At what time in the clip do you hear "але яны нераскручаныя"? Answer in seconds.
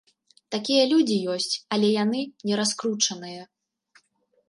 1.77-3.41